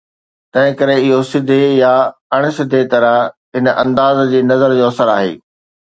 تنهن 0.53 0.71
ڪري 0.79 0.95
اهو 1.01 1.19
سڌي 1.31 1.59
يا 1.81 1.93
اڻ 2.35 2.41
سڌي 2.57 2.81
طرح 2.93 3.15
هن 3.55 3.67
انداز 3.83 4.15
جي 4.33 4.39
نظر 4.53 4.69
جو 4.81 4.85
اثر 4.93 5.07
آهي. 5.19 5.33